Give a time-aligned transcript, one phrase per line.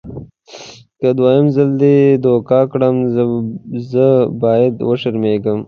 [0.99, 2.95] که دوهم ځل دې دوکه کړم
[3.91, 4.05] زه
[4.43, 5.59] باید وشرمېږم.